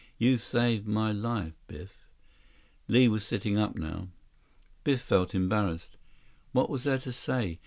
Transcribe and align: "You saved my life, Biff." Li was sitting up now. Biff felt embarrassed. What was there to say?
"You 0.17 0.39
saved 0.39 0.87
my 0.87 1.11
life, 1.11 1.53
Biff." 1.67 2.07
Li 2.87 3.07
was 3.07 3.23
sitting 3.23 3.59
up 3.59 3.75
now. 3.75 4.07
Biff 4.83 4.99
felt 5.01 5.35
embarrassed. 5.35 5.95
What 6.53 6.71
was 6.71 6.85
there 6.85 6.97
to 6.97 7.11
say? 7.13 7.59